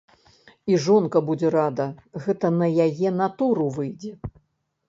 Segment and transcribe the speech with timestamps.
[0.71, 1.87] І жонка будзе рада,
[2.23, 4.11] гэта на яе натуру выйдзе.